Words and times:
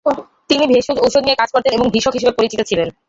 তিনি 0.49 0.63
ভেষজ 0.71 0.97
ঔষধ 1.05 1.23
নিয়ে 1.25 1.39
কাজ 1.41 1.49
করতেন 1.51 1.71
এবং 1.73 1.87
ভিষক 1.95 2.13
হিসেবে 2.17 2.37
পরিচিত 2.37 2.61
ছিলেন। 2.69 2.87